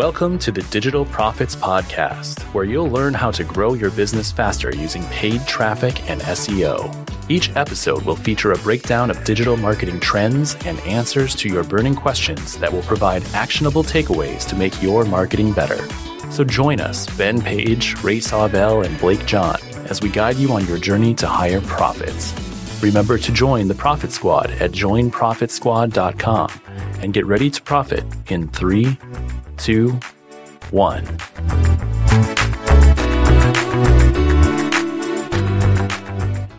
[0.00, 4.74] Welcome to the Digital Profits Podcast, where you'll learn how to grow your business faster
[4.74, 6.90] using paid traffic and SEO.
[7.28, 11.94] Each episode will feature a breakdown of digital marketing trends and answers to your burning
[11.94, 15.86] questions that will provide actionable takeaways to make your marketing better.
[16.30, 19.60] So join us, Ben Page, Ray Sawvell, and Blake John,
[19.90, 22.32] as we guide you on your journey to higher profits.
[22.82, 26.48] Remember to join the Profit Squad at joinprofitsquad.com
[27.02, 28.96] and get ready to profit in three,
[29.60, 29.90] two,
[30.70, 31.04] one.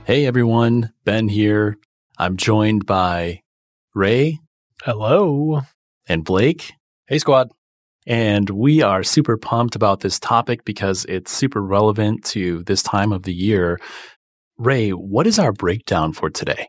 [0.06, 1.78] Hey everyone, Ben here.
[2.18, 3.42] I'm joined by
[3.96, 4.40] Ray.
[4.84, 5.62] Hello.
[6.08, 6.74] And Blake.
[7.08, 7.50] Hey, squad.
[8.06, 13.12] And we are super pumped about this topic because it's super relevant to this time
[13.12, 13.80] of the year.
[14.58, 16.68] Ray, what is our breakdown for today?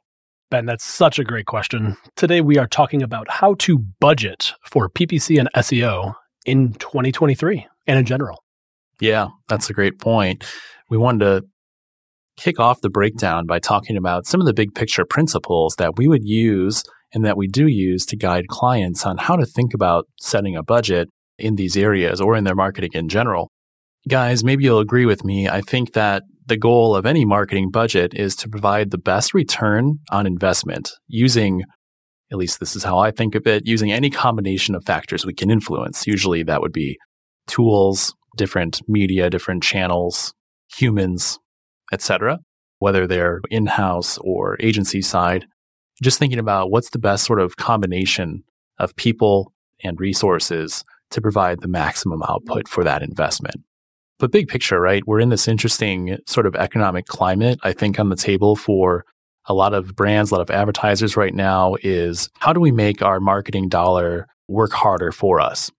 [0.51, 1.97] Ben, that's such a great question.
[2.17, 6.15] Today we are talking about how to budget for PPC and SEO
[6.45, 8.43] in 2023 and in general.
[9.01, 10.45] Yeah, that's a great point.
[10.89, 11.43] We wanted to
[12.37, 16.09] kick off the breakdown by talking about some of the big picture principles that we
[16.09, 16.83] would use
[17.13, 20.63] and that we do use to guide clients on how to think about setting a
[20.63, 23.51] budget in these areas or in their marketing in general.
[24.09, 25.49] Guys, maybe you'll agree with me.
[25.49, 29.99] I think that the goal of any marketing budget is to provide the best return
[30.11, 31.63] on investment using
[32.33, 35.35] at least this is how I think of it, using any combination of factors we
[35.35, 36.07] can influence.
[36.07, 36.99] Usually that would be
[37.47, 40.33] tools, different media, different channels,
[40.75, 41.39] humans,
[41.93, 42.39] etc.,
[42.79, 45.45] whether they're in-house or agency side.
[46.03, 48.43] Just thinking about what's the best sort of combination
[48.79, 49.53] of people
[49.85, 53.57] and resources to provide the maximum output for that investment.
[54.19, 55.03] But big picture, right?
[55.07, 59.05] We're in this interesting sort of economic climate, I think, on the table for
[59.47, 63.03] a lot of brands, a lot of advertisers right now is how do we make
[63.03, 65.71] our marketing dollar work harder for us?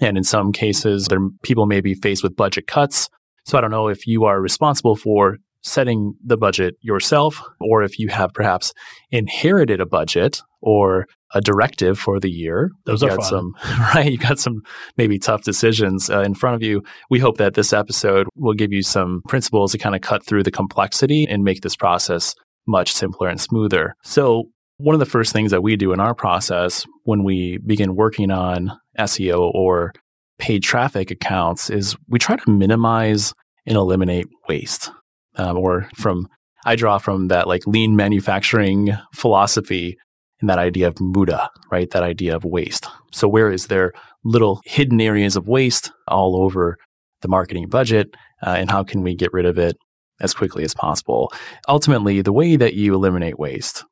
[0.00, 3.08] And in some cases, there, people may be faced with budget cuts.
[3.44, 7.98] So I don't know if you are responsible for setting the budget yourself or if
[7.98, 8.72] you have perhaps
[9.10, 12.70] inherited a budget or a directive for the year.
[12.84, 13.30] Those you are got fun.
[13.30, 13.54] some
[13.94, 14.10] right.
[14.10, 14.62] You got some
[14.96, 16.82] maybe tough decisions uh, in front of you.
[17.10, 20.42] We hope that this episode will give you some principles to kind of cut through
[20.42, 22.34] the complexity and make this process
[22.66, 23.94] much simpler and smoother.
[24.02, 24.44] So,
[24.78, 28.30] one of the first things that we do in our process when we begin working
[28.30, 29.92] on SEO or
[30.38, 33.32] paid traffic accounts is we try to minimize
[33.64, 34.90] and eliminate waste.
[35.36, 36.28] Um, or from,
[36.66, 39.96] I draw from that like lean manufacturing philosophy
[40.40, 41.88] and that idea of muda, right?
[41.90, 42.86] That idea of waste.
[43.12, 43.92] So, where is there
[44.24, 46.76] little hidden areas of waste all over
[47.20, 48.14] the marketing budget?
[48.44, 49.76] Uh, and how can we get rid of it
[50.22, 51.32] as quickly as possible.
[51.68, 53.84] Ultimately, the way that you eliminate waste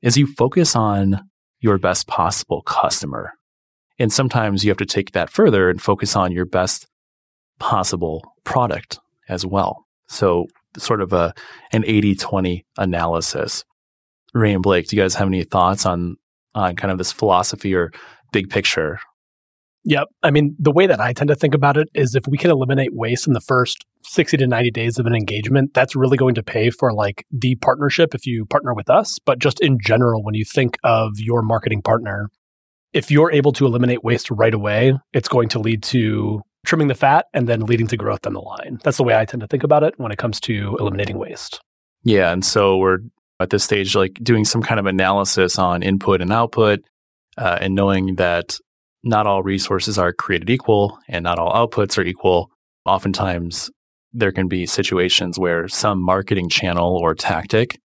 [0.00, 1.20] is you focus on
[1.60, 3.34] your best possible customer.
[3.98, 6.86] And sometimes you have to take that further and focus on your best
[7.58, 8.98] possible product
[9.28, 9.86] as well.
[10.08, 10.46] So,
[10.78, 11.34] sort of a
[11.72, 13.64] an 80-20 analysis.
[14.32, 16.16] Ray and Blake, do you guys have any thoughts on
[16.54, 17.92] on kind of this philosophy or
[18.32, 18.98] big picture
[19.84, 20.08] Yep.
[20.22, 22.50] I mean, the way that I tend to think about it is if we can
[22.50, 26.36] eliminate waste in the first 60 to 90 days of an engagement, that's really going
[26.36, 29.18] to pay for like the partnership if you partner with us.
[29.24, 32.30] But just in general, when you think of your marketing partner,
[32.92, 36.94] if you're able to eliminate waste right away, it's going to lead to trimming the
[36.94, 38.78] fat and then leading to growth down the line.
[38.84, 41.60] That's the way I tend to think about it when it comes to eliminating waste.
[42.04, 42.30] Yeah.
[42.30, 42.98] And so we're
[43.40, 46.80] at this stage, like doing some kind of analysis on input and output
[47.36, 48.58] uh, and knowing that
[49.04, 52.50] not all resources are created equal and not all outputs are equal.
[52.84, 53.70] Oftentimes,
[54.12, 57.78] there can be situations where some marketing channel or tactic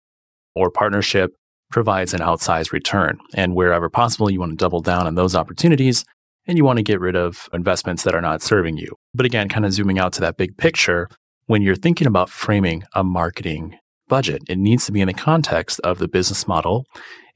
[0.55, 1.33] or partnership
[1.71, 3.19] provides an outsized return.
[3.35, 6.05] And wherever possible, you want to double down on those opportunities
[6.47, 8.95] and you want to get rid of investments that are not serving you.
[9.15, 11.09] But again, kind of zooming out to that big picture,
[11.47, 13.79] when you're thinking about framing a marketing
[14.09, 16.85] budget, it needs to be in the context of the business model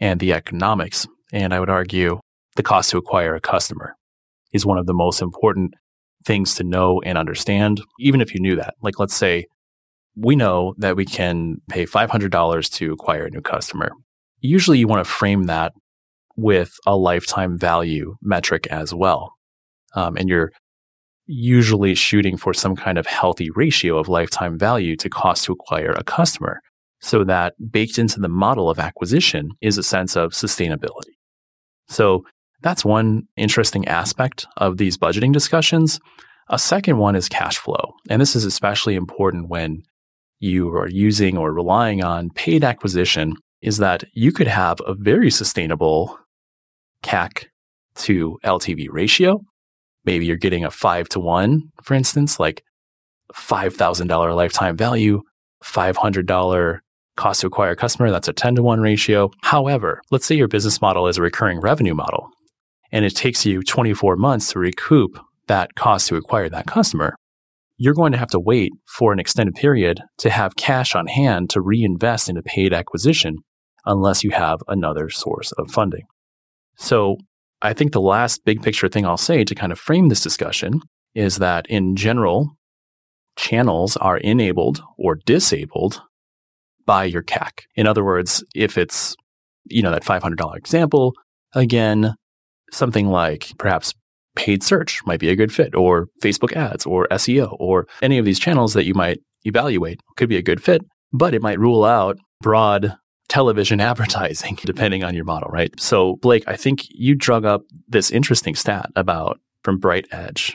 [0.01, 1.07] and the economics.
[1.33, 2.21] And I would argue
[2.57, 3.97] the cost to acquire a customer
[4.53, 5.75] is one of the most important
[6.25, 8.75] things to know and understand, even if you knew that.
[8.83, 9.47] Like, let's say
[10.17, 13.93] we know that we can pay $500 to acquire a new customer.
[14.41, 15.73] Usually, you want to frame that
[16.37, 19.35] with a lifetime value metric as well.
[19.95, 20.53] Um, and you're
[21.27, 25.93] usually shooting for some kind of healthy ratio of lifetime value to cost to acquire
[25.93, 26.61] a customer.
[27.01, 31.15] So that baked into the model of acquisition is a sense of sustainability.
[31.89, 32.25] So
[32.63, 36.01] that's one interesting aspect of these budgeting discussions.
[36.49, 37.95] A second one is cash flow.
[38.09, 39.83] And this is especially important when
[40.41, 45.31] you are using or relying on paid acquisition is that you could have a very
[45.31, 46.19] sustainable
[47.03, 47.47] CAC
[47.97, 49.41] to LTV ratio,
[50.05, 52.63] maybe you're getting a five to one, for instance, like
[53.35, 55.23] $5,000 lifetime value,
[55.63, 56.79] $500
[57.17, 58.11] cost to acquire customer.
[58.11, 59.31] That's a 10 to 1 ratio.
[59.43, 62.31] However, let's say your business model is a recurring revenue model
[62.93, 67.17] and it takes you 24 months to recoup that cost to acquire that customer.
[67.77, 71.51] You're going to have to wait for an extended period to have cash on hand
[71.51, 73.37] to reinvest in a paid acquisition
[73.87, 76.05] unless you have another source of funding.
[76.77, 77.17] So,
[77.63, 80.81] I think the last big picture thing I'll say to kind of frame this discussion
[81.15, 82.57] is that in general,
[83.37, 86.01] channels are enabled or disabled
[86.87, 87.51] by your CAC.
[87.77, 89.15] In other words, if it's,
[89.67, 91.15] you know, that $500 example,
[91.55, 92.15] again,
[92.73, 93.95] something like perhaps
[94.37, 98.25] paid search might be a good fit or Facebook ads or SEO or any of
[98.25, 100.83] these channels that you might evaluate could be a good fit,
[101.13, 102.97] but it might rule out broad
[103.29, 105.79] television advertising depending on your model, right?
[105.81, 110.55] So Blake, I think you drug up this interesting stat about from BrightEdge.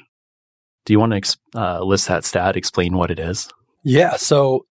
[0.85, 3.49] Do you want to uh, list that stat, explain what it is?
[3.83, 4.15] Yeah.
[4.17, 4.65] So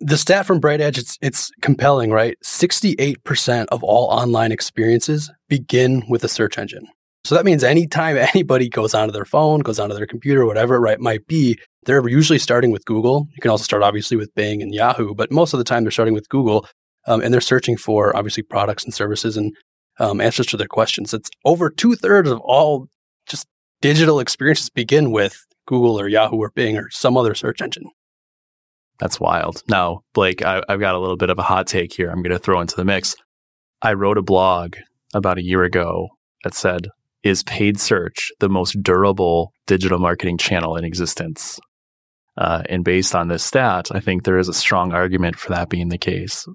[0.00, 2.36] the stat from BrightEdge, it's, it's compelling, right?
[2.44, 6.86] 68% of all online experiences begin with a search engine.
[7.24, 11.00] So that means anytime anybody goes onto their phone, goes onto their computer, whatever right
[11.00, 13.26] might be, they're usually starting with Google.
[13.34, 15.90] You can also start obviously with Bing and Yahoo, but most of the time they're
[15.90, 16.66] starting with Google
[17.06, 19.54] um, and they're searching for obviously products and services and
[19.98, 21.12] um, answers to their questions.
[21.12, 22.88] It's over two thirds of all
[23.26, 23.46] just
[23.80, 27.90] digital experiences begin with Google or Yahoo or Bing or some other search engine.
[28.98, 29.62] That's wild.
[29.68, 32.10] Now, Blake, I, have got a little bit of a hot take here.
[32.10, 33.14] I'm going to throw into the mix.
[33.80, 34.76] I wrote a blog
[35.14, 36.08] about a year ago
[36.42, 36.88] that said,
[37.22, 41.60] "Is paid search the most durable digital marketing channel in existence?"
[42.36, 45.68] Uh, and based on this stat, I think there is a strong argument for that
[45.68, 46.46] being the case.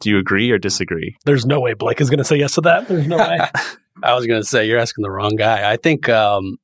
[0.00, 1.16] Do you agree or disagree?
[1.24, 2.86] There's no way Blake is going to say yes to that.
[2.86, 3.40] There's no way.
[4.02, 5.70] I was going to say you're asking the wrong guy.
[5.70, 6.58] I think um,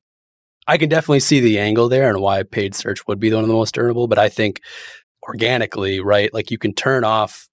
[0.67, 3.47] I can definitely see the angle there and why paid search would be one of
[3.47, 4.07] the most durable.
[4.07, 4.61] But I think
[5.27, 6.33] organically, right?
[6.33, 7.47] Like you can turn off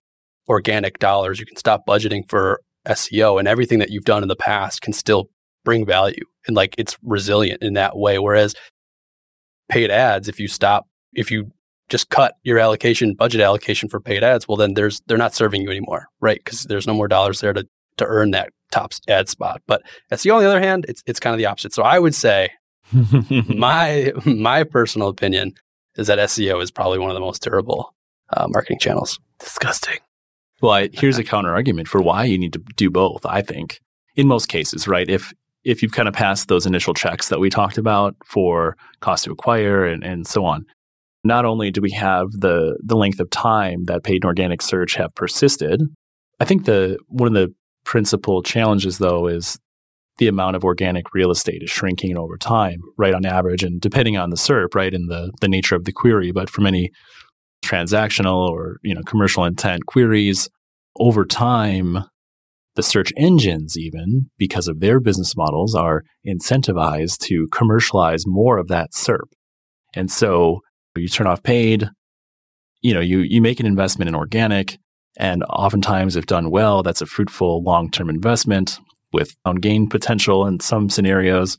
[0.49, 4.37] organic dollars, you can stop budgeting for SEO, and everything that you've done in the
[4.37, 5.31] past can still
[5.65, 8.19] bring value and like it's resilient in that way.
[8.19, 8.55] Whereas
[9.69, 11.51] paid ads, if you stop, if you
[11.89, 15.63] just cut your allocation, budget allocation for paid ads, well, then there's they're not serving
[15.63, 16.41] you anymore, right?
[16.43, 17.67] Because there's no more dollars there to
[17.99, 19.63] to earn that top ad spot.
[19.67, 19.83] But
[20.13, 21.75] SEO, on the other hand, it's it's kind of the opposite.
[21.75, 22.51] So I would say
[23.49, 25.55] my my personal opinion
[26.01, 27.95] is that SEO is probably one of the most durable
[28.37, 29.21] uh, marketing channels.
[29.39, 29.99] Disgusting.
[30.61, 33.25] Well, I, here's a counter argument for why you need to do both.
[33.27, 33.81] I think
[34.17, 35.09] in most cases, right?
[35.09, 35.33] If
[35.63, 39.31] if you've kind of passed those initial checks that we talked about for cost to
[39.31, 40.65] acquire and, and so on,
[41.23, 44.95] not only do we have the the length of time that paid and organic search
[44.95, 45.83] have persisted,
[46.41, 47.55] I think the one of the
[47.85, 49.59] principal challenges though is
[50.19, 54.17] the amount of organic real estate is shrinking over time, right on average, and depending
[54.17, 56.31] on the SERP, right, and the the nature of the query.
[56.33, 56.91] But for many
[57.65, 60.49] transactional or you know commercial intent queries,
[60.99, 62.05] over time,
[62.77, 68.69] the search engines, even because of their business models, are incentivized to commercialize more of
[68.69, 69.33] that SERP.
[69.95, 70.61] And so
[70.97, 71.89] you turn off paid,
[72.83, 74.79] you know, you you make an investment in organic,
[75.17, 78.79] and oftentimes, if done well, that's a fruitful long term investment
[79.13, 81.59] with own gain potential in some scenarios.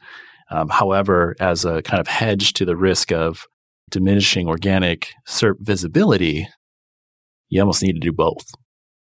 [0.50, 3.46] Um, however, as a kind of hedge to the risk of
[3.90, 6.48] diminishing organic SERP visibility,
[7.50, 8.46] you almost need to do both.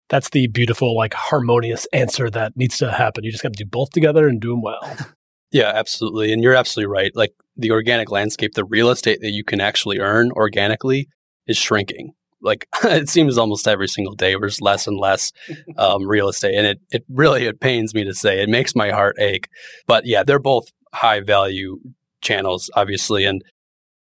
[0.09, 3.23] That's the beautiful, like harmonious answer that needs to happen.
[3.23, 4.97] You just got to do both together and do them well.
[5.51, 6.33] yeah, absolutely.
[6.33, 7.11] And you're absolutely right.
[7.15, 11.07] Like the organic landscape, the real estate that you can actually earn organically
[11.45, 15.31] is shrinking like it seems almost every single day there's less and less
[15.77, 18.91] um, real estate and it, it really it pains me to say it makes my
[18.91, 19.47] heart ache.
[19.87, 21.79] But yeah they're both high value
[22.21, 23.43] channels obviously and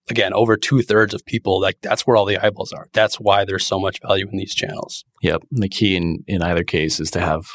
[0.10, 2.88] again over two-thirds of people like that's where all the eyeballs are.
[2.94, 5.06] That's why there's so much value in these channels.
[5.22, 5.44] Yep.
[5.52, 7.48] The key in in either case is to have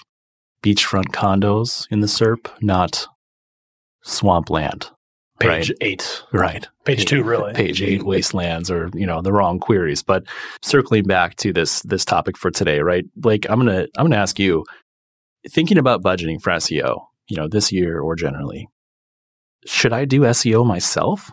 [0.62, 3.06] beachfront condos in the serp not
[4.02, 4.90] swampland
[5.38, 5.78] page right.
[5.80, 6.22] eight.
[6.32, 6.68] Right.
[6.84, 7.52] Page two, really.
[7.54, 10.02] Page eight, wastelands or, you know, the wrong queries.
[10.02, 10.24] But
[10.62, 13.04] circling back to this this topic for today, right?
[13.16, 14.64] Blake, I'm gonna I'm gonna ask you,
[15.48, 18.68] thinking about budgeting for SEO, you know, this year or generally,
[19.66, 21.30] should I do SEO myself?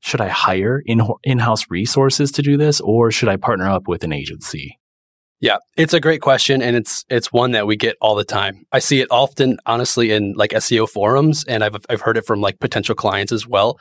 [0.00, 4.04] Should I hire in in-house resources to do this, or should I partner up with
[4.04, 4.78] an agency?
[5.44, 8.64] Yeah, it's a great question and it's it's one that we get all the time.
[8.72, 12.40] I see it often honestly in like SEO forums and I've I've heard it from
[12.40, 13.78] like potential clients as well.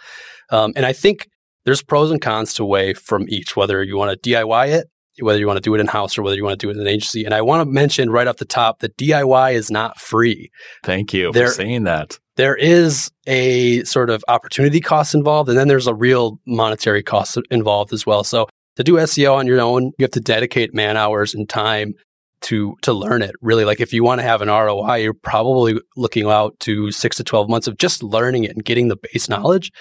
[0.49, 1.29] Um, and I think
[1.63, 4.89] there's pros and cons to weigh from each whether you want to DIY it
[5.21, 6.75] whether you want to do it in house or whether you want to do it
[6.75, 7.23] in an agency.
[7.23, 10.51] And I want to mention right off the top that DIY is not free.
[10.83, 12.19] Thank you there, for saying that.
[12.35, 17.37] There is a sort of opportunity cost involved, and then there's a real monetary cost
[17.51, 18.23] involved as well.
[18.23, 21.93] So to do SEO on your own, you have to dedicate man hours and time
[22.41, 23.35] to to learn it.
[23.41, 27.17] Really, like if you want to have an ROI, you're probably looking out to six
[27.17, 29.71] to twelve months of just learning it and getting the base knowledge.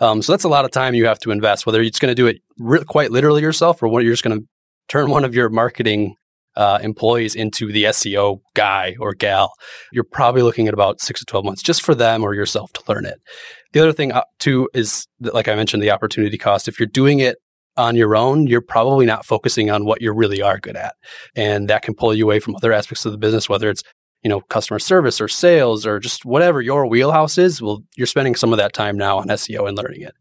[0.00, 1.66] Um, so that's a lot of time you have to invest.
[1.66, 4.24] Whether you're just going to do it re- quite literally yourself, or whether you're just
[4.24, 4.46] going to
[4.88, 6.14] turn one of your marketing
[6.56, 9.52] uh, employees into the SEO guy or gal,
[9.92, 12.82] you're probably looking at about six to 12 months just for them or yourself to
[12.88, 13.20] learn it.
[13.72, 16.66] The other thing, uh, too, is that, like I mentioned, the opportunity cost.
[16.66, 17.36] If you're doing it
[17.76, 20.94] on your own, you're probably not focusing on what you really are good at.
[21.34, 23.82] And that can pull you away from other aspects of the business, whether it's
[24.22, 28.34] you know customer service or sales or just whatever your wheelhouse is well you're spending
[28.34, 30.14] some of that time now on seo and learning it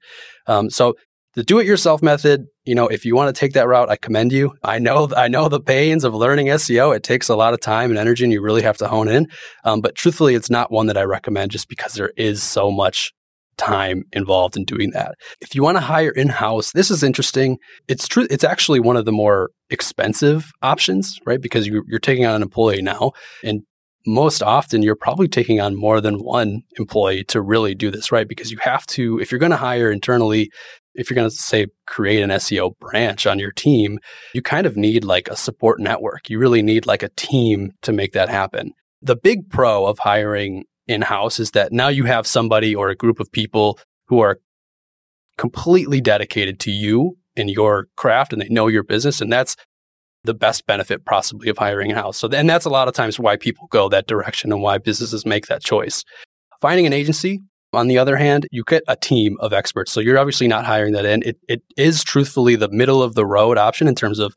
[0.47, 0.95] um, so
[1.35, 4.53] the do-it-yourself method, you know, if you want to take that route, I commend you.
[4.63, 6.95] I know, I know the pains of learning SEO.
[6.95, 9.27] It takes a lot of time and energy, and you really have to hone in.
[9.63, 13.13] Um, but truthfully, it's not one that I recommend, just because there is so much
[13.59, 15.15] time involved in doing that.
[15.41, 17.57] If you want to hire in-house, this is interesting.
[17.87, 18.25] It's true.
[18.29, 21.41] It's actually one of the more expensive options, right?
[21.41, 23.11] Because you, you're taking on an employee now,
[23.43, 23.61] and
[24.07, 28.29] most often you're probably taking on more than one employee to really do this right
[28.29, 30.49] because you have to if you're going to hire internally
[30.95, 33.99] if you're going to say create an SEO branch on your team,
[34.33, 36.29] you kind of need like a support network.
[36.29, 38.73] You really need like a team to make that happen.
[39.01, 42.95] The big pro of hiring in house is that now you have somebody or a
[42.95, 44.39] group of people who are
[45.37, 49.21] completely dedicated to you and your craft and they know your business.
[49.21, 49.55] And that's
[50.23, 52.17] the best benefit possibly of hiring in house.
[52.17, 55.25] So, and that's a lot of times why people go that direction and why businesses
[55.25, 56.03] make that choice.
[56.59, 57.39] Finding an agency,
[57.71, 59.91] on the other hand, you get a team of experts.
[59.91, 61.21] So you're obviously not hiring that in.
[61.23, 64.35] It, it is truthfully the middle of the road option in terms of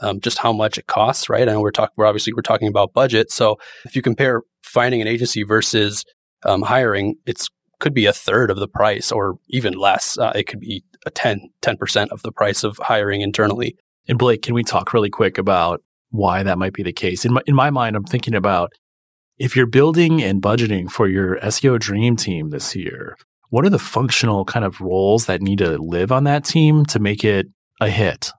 [0.00, 1.48] um, just how much it costs, right?
[1.48, 3.32] And we're talking, we're obviously we're talking about budget.
[3.32, 4.42] So if you compare
[4.74, 6.04] finding an agency versus
[6.44, 7.48] um, hiring, it's
[7.80, 10.16] could be a third of the price or even less.
[10.18, 13.76] Uh, it could be a 10, 10% of the price of hiring internally.
[14.08, 17.24] And Blake, can we talk really quick about why that might be the case?
[17.24, 18.72] In my, in my mind, I'm thinking about
[19.38, 23.16] if you're building and budgeting for your SEO dream team this year,
[23.50, 26.98] what are the functional kind of roles that need to live on that team to
[26.98, 27.46] make it
[27.80, 28.30] a hit?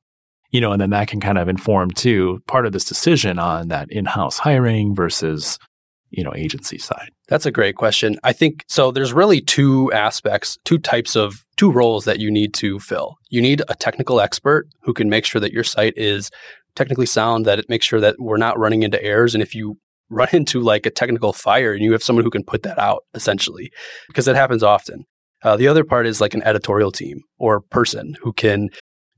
[0.52, 3.68] You know, and then that can kind of inform too part of this decision on
[3.68, 5.60] that in-house hiring versus,
[6.12, 7.10] you know, agency side.
[7.28, 8.18] That's a great question.
[8.24, 12.54] I think so there's really two aspects, two types of two roles that you need
[12.56, 13.18] to fill.
[13.30, 16.30] You need a technical expert who can make sure that your site is
[16.76, 19.34] technically sound, that it makes sure that we're not running into errors.
[19.34, 19.78] And if you
[20.10, 23.04] run into like a technical fire and you have someone who can put that out
[23.16, 23.72] essentially
[24.08, 25.04] because that happens often
[25.44, 28.70] uh, the other part is like an editorial team or person who can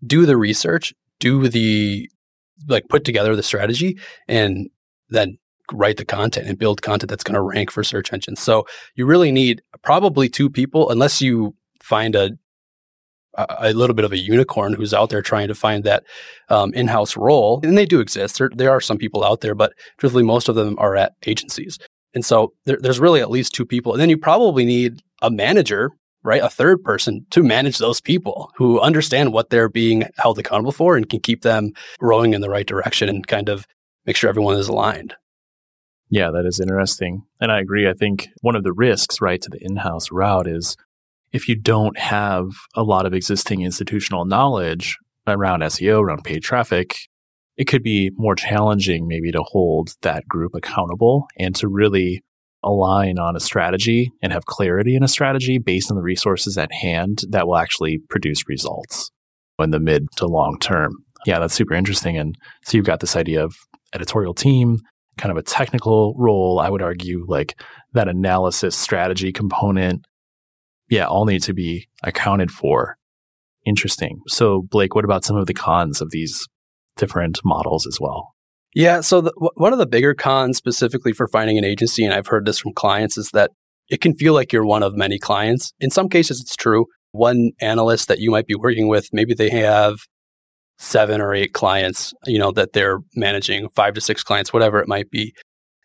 [0.05, 2.09] do the research do the
[2.67, 4.69] like put together the strategy and
[5.09, 5.37] then
[5.73, 9.05] write the content and build content that's going to rank for search engines so you
[9.05, 12.31] really need probably two people unless you find a
[13.37, 16.03] a little bit of a unicorn who's out there trying to find that
[16.49, 18.37] um, in-house role, and they do exist.
[18.37, 21.77] There, there are some people out there, but truthfully, most of them are at agencies.
[22.13, 25.29] And so there, there's really at least two people, and then you probably need a
[25.29, 25.91] manager,
[26.23, 30.71] right, a third person to manage those people who understand what they're being held accountable
[30.71, 33.67] for and can keep them rowing in the right direction and kind of
[34.05, 35.15] make sure everyone is aligned.
[36.09, 37.23] Yeah, that is interesting.
[37.39, 37.87] And I agree.
[37.87, 40.77] I think one of the risks, right, to the in house route is
[41.33, 44.97] if you don't have a lot of existing institutional knowledge
[45.27, 46.97] around SEO, around paid traffic,
[47.57, 52.23] it could be more challenging maybe to hold that group accountable and to really
[52.63, 56.71] align on a strategy and have clarity in a strategy based on the resources at
[56.71, 59.11] hand that will actually produce results
[59.59, 60.91] in the mid to long term.
[61.25, 62.17] Yeah, that's super interesting.
[62.17, 63.55] And so you've got this idea of
[63.93, 64.79] editorial team,
[65.17, 66.59] kind of a technical role.
[66.59, 67.59] I would argue like
[67.93, 70.05] that analysis strategy component
[70.89, 72.97] yeah, all need to be accounted for.
[73.65, 74.21] Interesting.
[74.27, 76.47] So, Blake, what about some of the cons of these
[76.95, 78.33] different models as well?
[78.73, 79.01] Yeah.
[79.01, 82.27] So, the, w- one of the bigger cons specifically for finding an agency, and I've
[82.27, 83.51] heard this from clients, is that
[83.89, 85.73] it can feel like you're one of many clients.
[85.79, 86.85] In some cases, it's true.
[87.11, 89.97] One analyst that you might be working with, maybe they have
[90.79, 94.87] seven or eight clients, you know, that they're managing, five to six clients, whatever it
[94.87, 95.33] might be.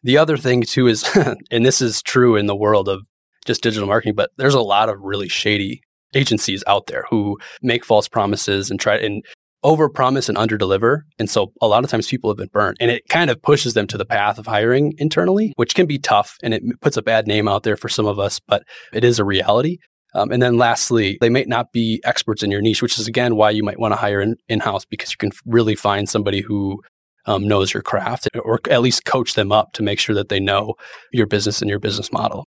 [0.02, 1.08] The other thing too is,
[1.50, 3.06] and this is true in the world of
[3.44, 5.80] just digital marketing, but there's a lot of really shady
[6.14, 9.24] agencies out there who make false promises and try and
[9.64, 11.04] over promise and under deliver.
[11.18, 13.74] And so a lot of times people have been burnt and it kind of pushes
[13.74, 17.02] them to the path of hiring internally, which can be tough and it puts a
[17.02, 19.78] bad name out there for some of us, but it is a reality.
[20.14, 23.36] Um, and then lastly, they may not be experts in your niche, which is again
[23.36, 26.82] why you might want to hire in, in-house because you can really find somebody who
[27.26, 30.40] um, knows your craft or at least coach them up to make sure that they
[30.40, 30.74] know
[31.12, 32.46] your business and your business model.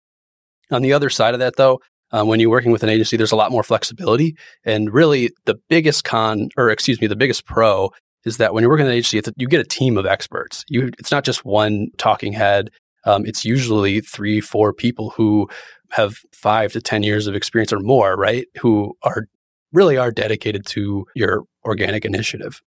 [0.70, 1.80] On the other side of that though,
[2.10, 4.36] um, when you're working with an agency, there's a lot more flexibility.
[4.64, 7.90] And really the biggest con, or excuse me, the biggest pro
[8.24, 10.64] is that when you're working with an agency, you get a team of experts.
[10.68, 12.70] You, it's not just one talking head.
[13.04, 15.48] Um, it's usually three, four people who
[15.94, 18.46] have five to 10 years of experience or more, right?
[18.60, 19.26] Who are
[19.72, 22.60] really are dedicated to your organic initiative.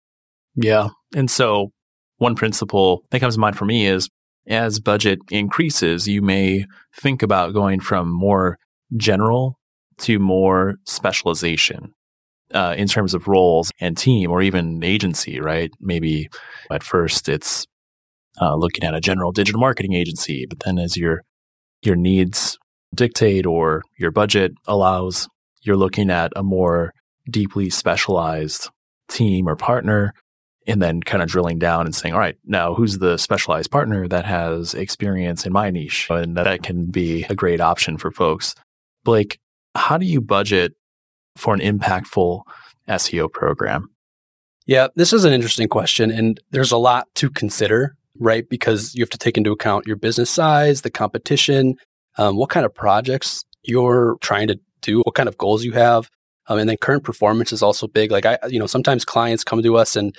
[0.57, 0.89] Yeah.
[1.15, 1.73] And so
[2.19, 4.09] one principle that comes to mind for me is
[4.47, 6.67] as budget increases, you may
[7.01, 8.59] think about going from more
[8.97, 9.59] general
[9.99, 11.95] to more specialization
[12.53, 15.71] uh, in terms of roles and team or even agency, right?
[15.81, 16.29] Maybe
[16.71, 17.67] at first it's
[18.41, 21.23] uh, looking at a general digital marketing agency, but then as your
[21.83, 22.59] your needs
[22.95, 25.29] dictate or your budget allows,
[25.63, 26.93] you're looking at a more
[27.31, 28.69] deeply specialized
[29.09, 30.13] team or partner
[30.67, 34.09] and then kind of drilling down and saying, all right, now who's the specialized partner
[34.09, 36.07] that has experience in my niche?
[36.11, 38.55] And that can be a great option for folks.
[39.05, 39.39] Blake,
[39.75, 40.75] how do you budget
[41.37, 42.43] for an impactful
[42.89, 43.89] SEO program?
[44.67, 46.11] Yeah, this is an interesting question.
[46.11, 48.49] And there's a lot to consider, right?
[48.49, 51.75] Because you have to take into account your business size, the competition,
[52.17, 56.11] um, what kind of projects you're trying to do, what kind of goals you have.
[56.47, 58.11] Um, and then current performance is also big.
[58.11, 60.15] Like I, you know, sometimes clients come to us and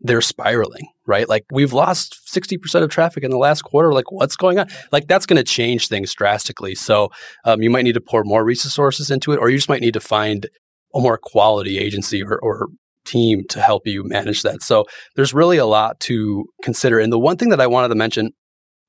[0.00, 1.28] they're spiraling, right?
[1.28, 3.92] Like we've lost 60% of traffic in the last quarter.
[3.92, 4.68] Like what's going on?
[4.92, 6.76] Like that's going to change things drastically.
[6.76, 7.10] So
[7.44, 9.94] um, you might need to pour more resources into it, or you just might need
[9.94, 10.46] to find
[10.94, 12.68] a more quality agency or, or
[13.04, 14.62] team to help you manage that.
[14.62, 14.84] So
[15.16, 17.00] there's really a lot to consider.
[17.00, 18.30] And the one thing that I wanted to mention,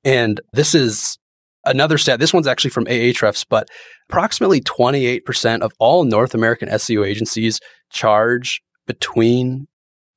[0.04, 1.18] and this is
[1.64, 3.68] another stat, this one's actually from Ahrefs, but
[4.08, 9.66] approximately 28% of all North American SEO agencies charge between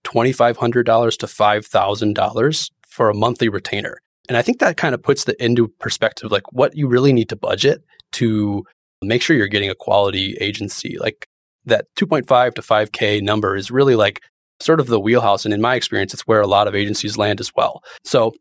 [0.06, 3.98] $2,500 to $5,000 for a monthly retainer.
[4.30, 7.30] And I think that kind of puts the into perspective, like what you really need
[7.30, 7.84] to budget
[8.14, 8.64] to
[9.02, 10.98] make sure you're getting a quality agency.
[10.98, 11.28] Like
[11.66, 14.22] that 2.5 to 5K number is really like
[14.60, 15.46] sort of the wheelhouse.
[15.46, 17.84] And in my experience, it's where a lot of agencies land as well.
[18.06, 18.34] So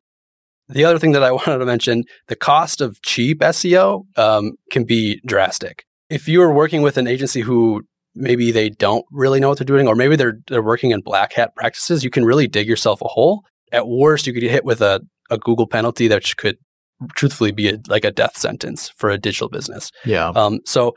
[0.73, 4.85] the other thing that I wanted to mention, the cost of cheap SEO um, can
[4.85, 5.85] be drastic.
[6.11, 7.83] If you are working with an agency who
[8.15, 11.33] maybe they don't really know what they're doing, or maybe they're they're working in black
[11.33, 13.45] hat practices, you can really dig yourself a hole.
[13.71, 16.59] At worst, you could get hit with a, a Google penalty that could
[17.15, 19.91] truthfully be a, like a death sentence for a digital business.
[20.05, 20.29] Yeah.
[20.29, 20.95] Um, so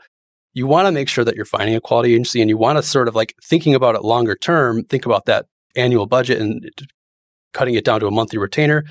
[0.52, 2.82] you want to make sure that you're finding a quality agency, and you want to
[2.82, 4.84] sort of like thinking about it longer term.
[4.84, 6.68] Think about that annual budget and
[7.52, 8.84] cutting it down to a monthly retainer.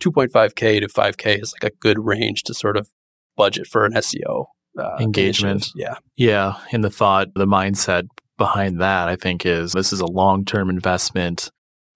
[0.00, 2.90] 2.5k to 5k is like a good range to sort of
[3.36, 4.46] budget for an SEO
[4.78, 5.68] uh, engagement.
[5.74, 5.96] Yeah.
[6.16, 6.54] Yeah.
[6.72, 8.04] And the thought, the mindset
[8.36, 11.50] behind that, I think, is this is a long term investment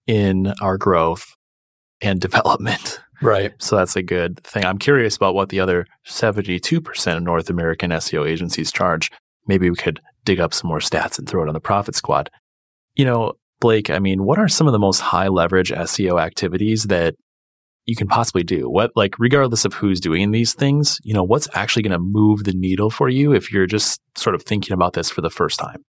[0.07, 1.35] in our growth
[2.01, 2.99] and development.
[3.21, 3.53] Right.
[3.59, 4.65] So that's a good thing.
[4.65, 9.09] I'm curious about what the other 72% of North American SEO agencies charge.
[9.47, 12.29] Maybe we could dig up some more stats and throw it on the profit squad.
[12.95, 16.85] You know, Blake, I mean, what are some of the most high leverage SEO activities
[16.85, 17.15] that
[17.85, 18.69] you can possibly do.
[18.69, 22.43] What, like, regardless of who's doing these things, you know, what's actually going to move
[22.43, 25.59] the needle for you if you're just sort of thinking about this for the first
[25.59, 25.83] time?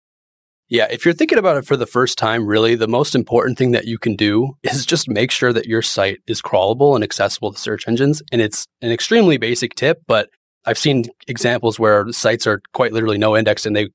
[0.69, 3.71] Yeah, if you're thinking about it for the first time, really, the most important thing
[3.71, 7.53] that you can do is just make sure that your site is crawlable and accessible
[7.53, 8.23] to search engines.
[8.33, 10.29] And it's an extremely basic tip, but
[10.65, 13.89] I've seen examples where sites are quite literally no index and they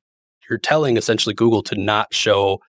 [0.49, 2.59] you're telling essentially Google to not show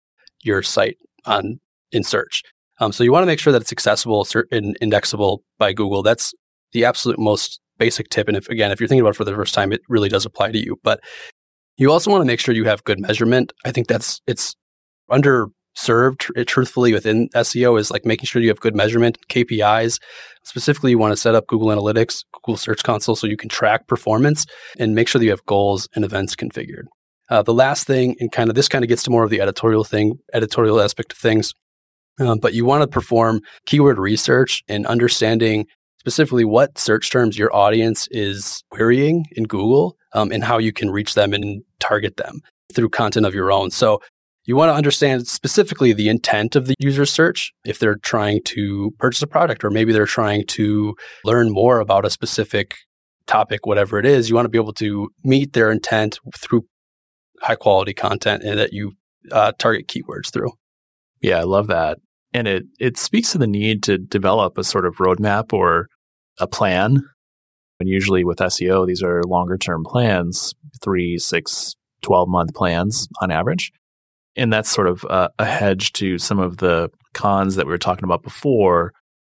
[0.44, 1.58] your site on
[1.90, 2.42] in search.
[2.82, 6.02] Um, so you want to make sure that it's accessible and indexable by Google.
[6.02, 6.34] That's
[6.72, 8.26] the absolute most basic tip.
[8.26, 10.26] And if again, if you're thinking about it for the first time, it really does
[10.26, 10.76] apply to you.
[10.82, 10.98] But
[11.76, 13.52] you also want to make sure you have good measurement.
[13.64, 14.56] I think that's it's
[15.08, 20.00] underserved truthfully within SEO is like making sure you have good measurement KPIs.
[20.42, 23.86] Specifically, you want to set up Google Analytics, Google Search Console, so you can track
[23.86, 24.44] performance
[24.76, 26.86] and make sure that you have goals and events configured.
[27.30, 29.40] Uh, the last thing, and kind of this kind of gets to more of the
[29.40, 31.54] editorial thing, editorial aspect of things,
[32.20, 35.66] um, but you want to perform keyword research and understanding
[35.98, 40.90] specifically what search terms your audience is querying in Google um, and how you can
[40.90, 42.40] reach them and target them
[42.72, 43.70] through content of your own.
[43.70, 44.00] So
[44.44, 48.90] you want to understand specifically the intent of the user search if they're trying to
[48.98, 52.74] purchase a product or maybe they're trying to learn more about a specific
[53.26, 54.28] topic, whatever it is.
[54.28, 56.64] You want to be able to meet their intent through
[57.40, 58.92] high quality content and that you
[59.30, 60.50] uh, target keywords through.
[61.22, 61.98] Yeah, I love that.
[62.34, 65.88] And it it speaks to the need to develop a sort of roadmap or
[66.38, 67.02] a plan
[67.80, 73.30] And usually with SEO, these are longer term plans, three, six, 12 month plans on
[73.30, 73.72] average.
[74.36, 77.78] And that's sort of a, a hedge to some of the cons that we were
[77.78, 78.92] talking about before.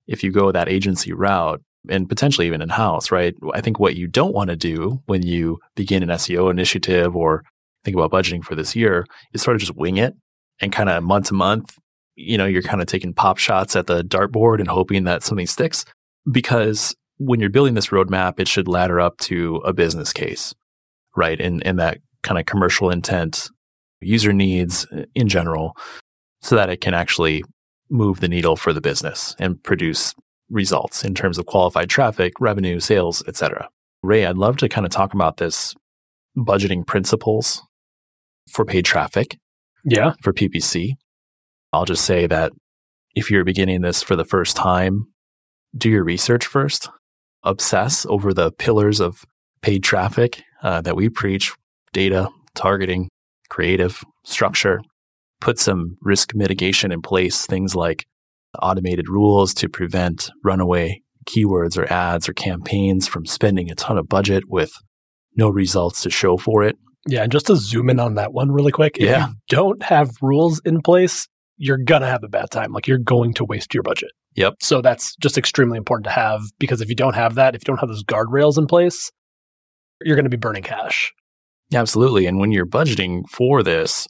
[0.08, 3.36] If you go that agency route and potentially even in house, right?
[3.54, 7.44] I think what you don't want to do when you begin an SEO initiative or
[7.86, 10.16] think about budgeting for this year is sort of just wing it
[10.62, 11.78] and kind of month to month,
[12.16, 15.48] you know, you're kind of taking pop shots at the dartboard and hoping that something
[15.48, 15.86] sticks
[16.32, 20.54] because when you're building this roadmap, it should ladder up to a business case,
[21.16, 21.40] right?
[21.40, 23.50] And, and that kind of commercial intent,
[24.02, 25.76] user needs uh, in general,
[26.42, 27.44] so that it can actually
[27.90, 30.14] move the needle for the business and produce
[30.50, 33.70] results in terms of qualified traffic, revenue, sales, etc.
[34.04, 35.74] Ray, I'd love to kind of talk about this
[36.38, 37.62] budgeting principles
[38.50, 39.38] for paid traffic.
[39.86, 40.14] Yeah.
[40.22, 40.94] For PPC.
[41.72, 42.52] I'll just say that
[43.16, 45.08] if you're beginning this for the first time,
[45.78, 46.90] do your research first.
[47.44, 49.26] Obsess over the pillars of
[49.62, 51.54] paid traffic uh, that we preach
[51.94, 53.10] data, targeting,
[53.50, 54.82] creative, structure.
[55.42, 58.06] Put some risk mitigation in place, things like
[58.62, 64.08] automated rules to prevent runaway keywords or ads or campaigns from spending a ton of
[64.08, 64.72] budget with
[65.36, 66.78] no results to show for it.
[67.08, 69.28] Yeah, and just to zoom in on that one really quick, if Yeah.
[69.30, 72.72] you don't have rules in place, you're gonna have a bad time.
[72.74, 74.12] Like you're going to waste your budget.
[74.36, 74.56] Yep.
[74.62, 77.66] So that's just extremely important to have because if you don't have that, if you
[77.66, 79.12] don't have those guardrails in place,
[80.04, 81.14] you're going to be burning cash.
[81.74, 82.26] Absolutely.
[82.26, 84.08] And when you're budgeting for this,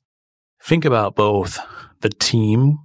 [0.64, 1.60] think about both
[2.02, 2.80] the team,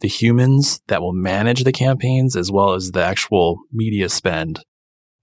[0.00, 4.60] the humans that will manage the campaigns, as well as the actual media spend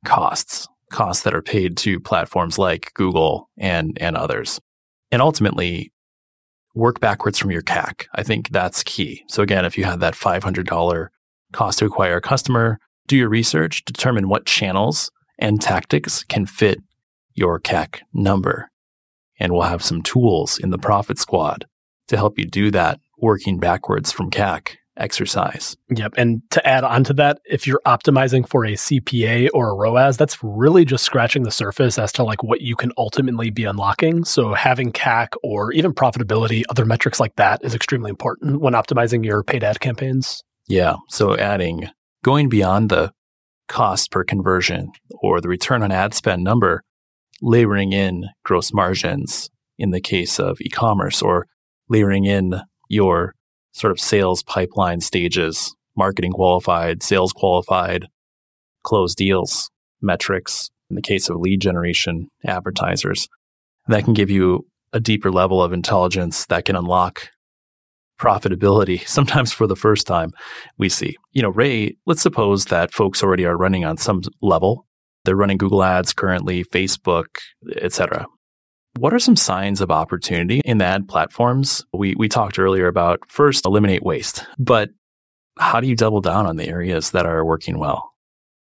[0.04, 4.60] costs, costs that are paid to platforms like Google and, and others.
[5.12, 5.92] And ultimately,
[6.76, 8.06] work backwards from your CAC.
[8.14, 9.24] I think that's key.
[9.28, 11.08] So again, if you have that $500
[11.52, 16.80] cost to acquire a customer, do your research, determine what channels and tactics can fit
[17.34, 18.70] your CAC number.
[19.40, 21.66] And we'll have some tools in the Profit Squad
[22.08, 25.78] to help you do that working backwards from CAC exercise.
[25.90, 26.14] Yep.
[26.18, 30.18] And to add on to that, if you're optimizing for a CPA or a ROAS,
[30.18, 34.26] that's really just scratching the surface as to like what you can ultimately be unlocking.
[34.26, 39.24] So having CAC or even profitability, other metrics like that is extremely important when optimizing
[39.24, 40.44] your paid ad campaigns.
[40.68, 40.96] Yeah.
[41.10, 41.90] So adding,
[42.24, 43.12] going beyond the
[43.68, 46.84] cost per conversion or the return on ad spend number,
[47.42, 51.46] layering in gross margins in the case of e commerce or
[51.90, 53.34] layering in your
[53.78, 58.06] sort of sales pipeline stages, marketing qualified, sales qualified,
[58.84, 59.70] closed deals,
[60.02, 63.28] metrics in the case of lead generation advertisers.
[63.88, 67.30] That can give you a deeper level of intelligence that can unlock
[68.20, 70.32] profitability, sometimes for the first time
[70.78, 71.16] we see.
[71.32, 74.86] You know, Ray, let's suppose that folks already are running on some level.
[75.26, 77.26] They're running Google Ads currently, Facebook,
[77.76, 78.26] etc.
[78.98, 81.86] What are some signs of opportunity in the ad platforms?
[81.94, 84.90] We we talked earlier about first eliminate waste, but
[85.60, 88.12] how do you double down on the areas that are working well?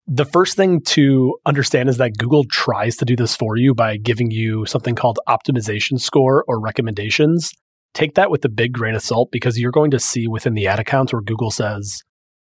[0.07, 3.97] The first thing to understand is that Google tries to do this for you by
[3.97, 7.51] giving you something called optimization score or recommendations.
[7.93, 10.67] Take that with a big grain of salt because you're going to see within the
[10.67, 12.01] ad accounts where Google says,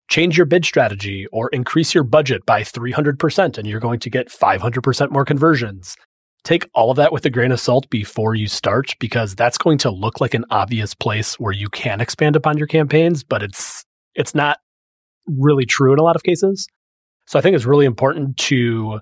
[0.09, 4.29] change your bid strategy or increase your budget by 300%, and you're going to get
[4.29, 5.97] 500% more conversions.
[6.44, 9.78] Take all of that with a grain of salt before you start because that's going
[9.78, 13.85] to look like an obvious place where you can expand upon your campaigns, but it's
[14.14, 14.59] it's not
[15.26, 16.66] really true in a lot of cases.
[17.26, 18.98] So I think it's really important to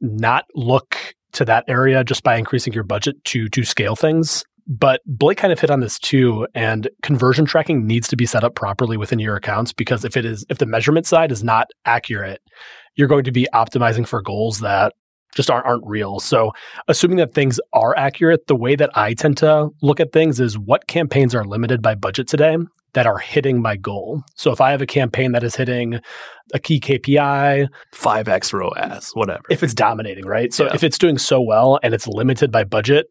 [0.00, 4.44] not look to that area just by increasing your budget to to scale things.
[4.66, 8.44] But Blake kind of hit on this too, and conversion tracking needs to be set
[8.44, 11.68] up properly within your accounts because if it is if the measurement side is not
[11.84, 12.40] accurate,
[12.96, 14.94] you're going to be optimizing for goals that
[15.34, 16.20] just aren't aren't real.
[16.20, 16.52] So
[16.88, 20.58] assuming that things are accurate, the way that I tend to look at things is
[20.58, 22.56] what campaigns are limited by budget today
[22.92, 24.22] that are hitting my goal.
[24.36, 26.00] So if I have a campaign that is hitting
[26.52, 29.42] a key KPI, 5x ROAS, whatever.
[29.50, 30.52] if it's dominating, right?
[30.52, 30.74] So Yeah.
[30.74, 33.06] if it's doing so well and it's limited by budget,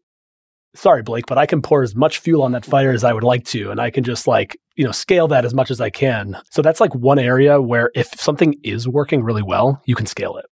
[0.74, 3.22] sorry, Blake, but I can pour as much fuel on that fire as I would
[3.24, 3.70] like to.
[3.70, 6.36] And I can just like, you know, scale that as much as I can.
[6.50, 10.36] So that's like one area where if something is working really well, you can scale
[10.36, 10.46] it.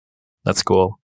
[0.43, 0.99] That's cool.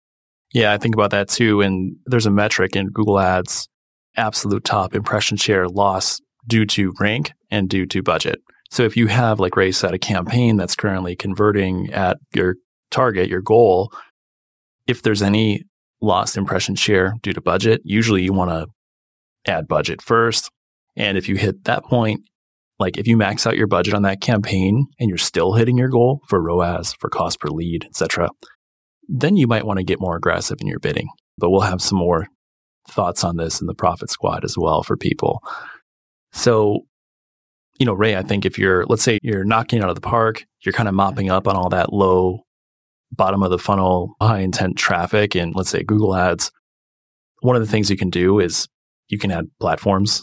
[0.53, 1.61] Yeah, I think about that too.
[1.61, 3.69] And there's a metric in Google Ads
[4.17, 8.41] absolute top impression share loss due to rank and due to budget.
[8.71, 12.57] So if you have, like Ray said, a campaign that's currently converting at your
[12.91, 13.93] target, your goal,
[14.87, 15.65] if there's any
[16.01, 18.67] lost impression share due to budget, usually you want to
[19.51, 20.51] add budget first.
[20.97, 22.23] And if you hit that point,
[22.79, 25.89] like if you max out your budget on that campaign and you're still hitting your
[25.89, 28.31] goal for ROAS, for cost per lead, etc.,
[29.11, 31.09] then you might want to get more aggressive in your bidding.
[31.37, 32.29] But we'll have some more
[32.89, 35.43] thoughts on this in the profit squad as well for people.
[36.33, 36.87] So,
[37.79, 40.45] you know, Ray, I think if you're, let's say you're knocking out of the park,
[40.65, 42.41] you're kind of mopping up on all that low
[43.13, 46.53] bottom of the funnel, high intent traffic and let's say Google ads.
[47.41, 48.69] One of the things you can do is
[49.09, 50.23] you can add platforms.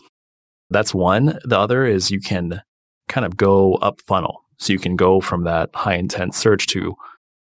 [0.69, 1.39] That's one.
[1.43, 2.61] The other is you can
[3.09, 4.43] kind of go up funnel.
[4.59, 6.95] So you can go from that high intent search to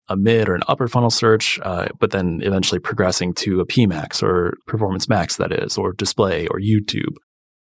[0.09, 4.23] a mid or an upper funnel search, uh, but then eventually progressing to a PMAX
[4.23, 7.17] or Performance Max, that is, or display or YouTube.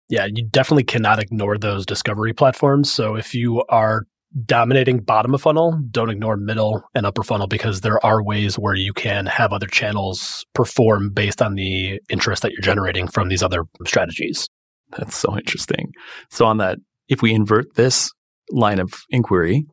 [0.08, 2.90] Yeah, you definitely cannot ignore those discovery platforms.
[2.90, 4.06] So if you are
[4.44, 8.74] dominating bottom of funnel, don't ignore middle and upper funnel because there are ways where
[8.74, 13.42] you can have other channels perform based on the interest that you're generating from these
[13.42, 14.48] other strategies.
[14.96, 15.92] That's so interesting.
[16.30, 18.10] So on that, if we invert this
[18.50, 19.66] line of inquiry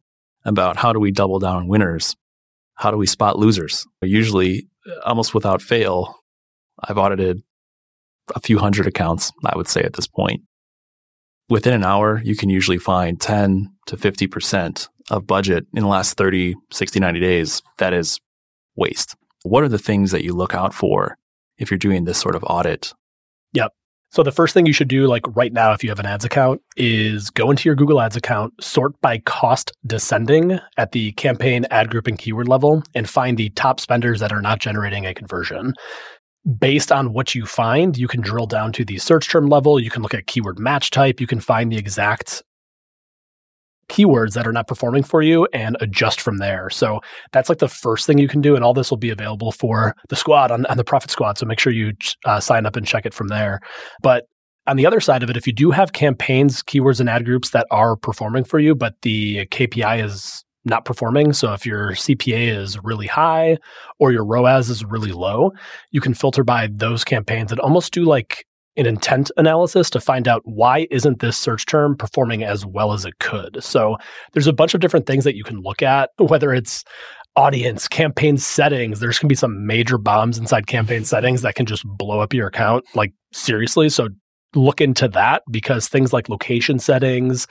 [0.45, 2.15] about how do we double down on winners,
[2.77, 3.85] how do we spot losers?
[4.01, 4.67] Usually,
[5.05, 6.15] almost without fail,
[6.83, 7.41] I've audited
[8.35, 10.41] a few hundred accounts, I would say at this point.
[11.49, 16.17] Within an hour, you can usually find 10 to 50% of budget in the last
[16.17, 17.61] 30, 60, 90 days.
[17.77, 18.19] That is
[18.75, 19.15] waste.
[19.43, 21.17] What are the things that you look out for
[21.57, 22.93] if you're doing this sort of audit?
[23.53, 23.71] Yep.
[24.11, 26.25] So the first thing you should do, like right now, if you have an ads
[26.25, 31.65] account, is go into your Google Ads account, sort by cost descending at the campaign
[31.71, 35.13] ad group and keyword level, and find the top spenders that are not generating a
[35.13, 35.73] conversion.
[36.59, 39.79] Based on what you find, you can drill down to the search term level.
[39.79, 41.19] You can look at keyword match type.
[41.19, 42.41] You can find the exact
[43.89, 46.69] keywords that are not performing for you and adjust from there.
[46.69, 46.99] So
[47.31, 48.55] that's like the first thing you can do.
[48.55, 51.37] And all this will be available for the squad on, on the Profit Squad.
[51.37, 51.93] So make sure you
[52.25, 53.59] uh, sign up and check it from there.
[54.01, 54.25] But
[54.67, 57.51] on the other side of it, if you do have campaigns, keywords, and ad groups
[57.51, 61.31] that are performing for you, but the KPI is not performing.
[61.31, 63.57] So if your CPA is really high
[63.99, 65.51] or your ROAS is really low,
[65.91, 68.45] you can filter by those campaigns and almost do like
[68.77, 73.05] an intent analysis to find out why isn't this search term performing as well as
[73.05, 73.61] it could.
[73.63, 73.97] So
[74.33, 76.83] there's a bunch of different things that you can look at, whether it's
[77.35, 78.99] audience, campaign settings.
[78.99, 82.33] There's going to be some major bombs inside campaign settings that can just blow up
[82.33, 83.89] your account like seriously.
[83.89, 84.09] So
[84.57, 87.47] look into that because things like location settings,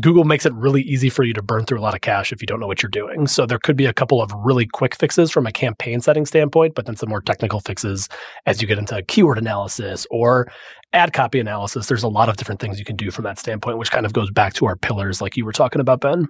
[0.00, 2.40] Google makes it really easy for you to burn through a lot of cash if
[2.40, 3.26] you don't know what you're doing.
[3.26, 6.74] So there could be a couple of really quick fixes from a campaign setting standpoint,
[6.74, 8.08] but then some more technical fixes
[8.46, 10.50] as you get into keyword analysis or
[10.92, 11.86] ad copy analysis.
[11.86, 14.12] There's a lot of different things you can do from that standpoint, which kind of
[14.12, 16.26] goes back to our pillars like you were talking about, Ben.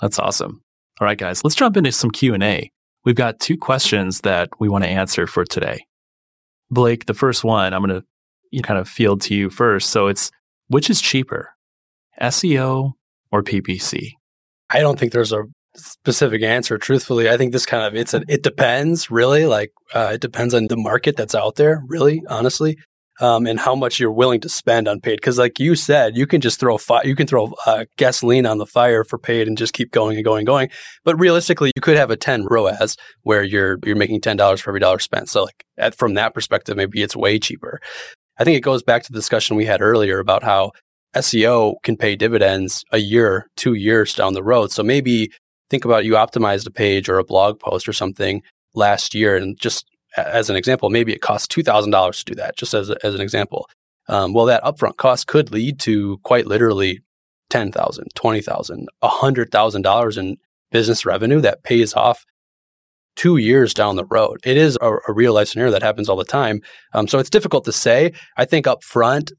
[0.00, 0.62] That's awesome.
[1.00, 2.70] All right, guys, let's jump into some Q&A.
[3.04, 5.86] We've got two questions that we want to answer for today.
[6.70, 8.06] Blake, the first one, I'm going to
[8.56, 9.90] you kind of field to you first.
[9.90, 10.30] So it's
[10.68, 11.50] which is cheaper,
[12.20, 12.92] SEO
[13.30, 14.12] or PPC?
[14.70, 15.44] I don't think there's a
[15.76, 16.78] specific answer.
[16.78, 19.44] Truthfully, I think this kind of it's it depends really.
[19.44, 21.82] Like uh, it depends on the market that's out there.
[21.86, 22.78] Really, honestly.
[23.18, 25.16] Um, and how much you're willing to spend on paid.
[25.16, 28.58] Because, like you said, you can just throw fi- you can throw uh, gasoline on
[28.58, 30.68] the fire for paid and just keep going and going and going.
[31.02, 34.68] But realistically, you could have a 10 ROAS where you're you're making ten dollars for
[34.68, 35.30] every dollar spent.
[35.30, 37.80] So, like at, from that perspective, maybe it's way cheaper.
[38.38, 40.72] I think it goes back to the discussion we had earlier about how
[41.14, 44.70] SEO can pay dividends a year, two years down the road.
[44.70, 45.32] So maybe
[45.70, 48.42] think about you optimized a page or a blog post or something
[48.74, 49.36] last year.
[49.36, 52.96] And just as an example, maybe it costs $2,000 to do that, just as, a,
[53.04, 53.68] as an example.
[54.08, 57.00] Um, well, that upfront cost could lead to quite literally
[57.50, 57.72] $10,000,
[58.14, 60.36] $20,000, $100,000 in
[60.70, 62.24] business revenue that pays off
[63.16, 64.40] two years down the road.
[64.44, 66.62] It is a, a real life scenario that happens all the time.
[66.92, 68.12] Um, so it's difficult to say.
[68.36, 69.32] I think up front,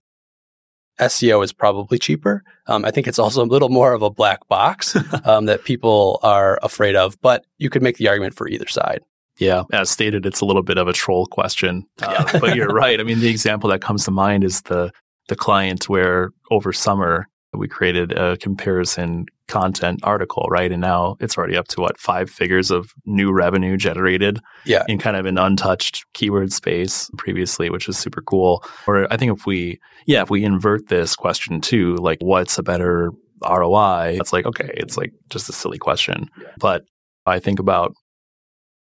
[0.99, 2.43] SEO is probably cheaper.
[2.65, 6.19] Um, I think it's also a little more of a black box um, that people
[6.23, 9.01] are afraid of, but you could make the argument for either side.
[9.37, 12.99] Yeah, as stated, it's a little bit of a troll question, uh, but you're right.
[12.99, 14.91] I mean, the example that comes to mind is the
[15.27, 20.71] the client where over summer we created a comparison content article, right?
[20.71, 24.97] And now it's already up to what five figures of new revenue generated, yeah, in
[24.97, 28.63] kind of an untouched keyword space previously, which is super cool.
[28.87, 32.63] Or I think if we, yeah, if we invert this question to like, what's a
[32.63, 33.11] better
[33.43, 34.17] ROI?
[34.19, 36.49] It's like okay, it's like just a silly question, yeah.
[36.59, 36.83] but
[37.25, 37.93] I think about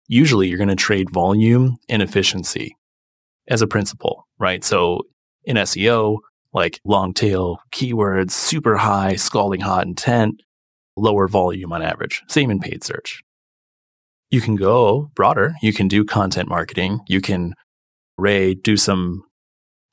[0.07, 2.75] usually you're going to trade volume and efficiency
[3.47, 4.63] as a principle, right?
[4.63, 5.01] So
[5.45, 6.19] in SEO,
[6.53, 10.41] like long tail keywords, super high, scalding hot intent,
[10.97, 12.23] lower volume on average.
[12.27, 13.21] Same in paid search.
[14.31, 15.53] You can go broader.
[15.61, 16.99] You can do content marketing.
[17.07, 17.53] You can,
[18.17, 19.23] Ray, do some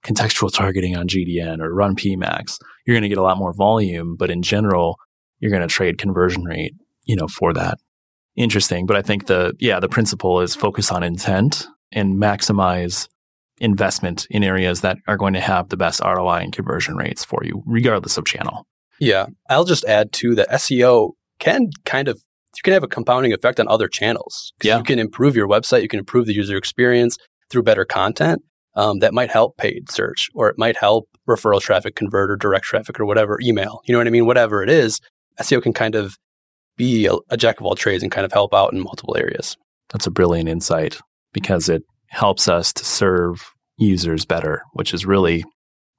[0.05, 2.59] contextual targeting on GDN or run PMAX.
[2.87, 4.97] You're going to get a lot more volume, but in general,
[5.39, 7.79] you're going to trade conversion rate, you know, for that.
[8.37, 8.87] interesting.
[8.87, 13.09] But I think the yeah, the principle is focus on intent and maximize
[13.59, 17.43] investment in areas that are going to have the best ROI and conversion rates for
[17.45, 18.67] you, regardless of channel.
[18.99, 19.27] Yeah.
[19.49, 22.21] I'll just add too that SEO can kind of
[22.57, 24.53] you can have a compounding effect on other channels.
[24.63, 24.79] Yeah.
[24.79, 27.17] You can improve your website, you can improve the user experience
[27.51, 28.43] through better content.
[28.75, 32.65] Um, that might help paid search or it might help referral traffic convert or direct
[32.65, 33.83] traffic or whatever, email.
[33.85, 34.25] You know what I mean?
[34.25, 34.99] Whatever it is,
[35.39, 36.17] SEO can kind of
[36.79, 39.59] be a, a jack of all trades and kind of help out in multiple areas.
[39.91, 40.99] That's a brilliant insight
[41.35, 45.45] because it helps us to serve users better, which is really